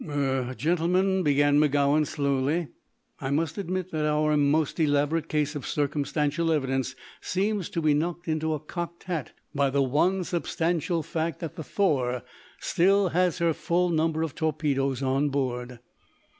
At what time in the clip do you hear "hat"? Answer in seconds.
9.03-9.33